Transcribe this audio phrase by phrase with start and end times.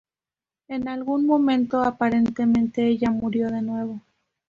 [0.67, 4.01] En algún momento aparentemente ella murió de nuevo.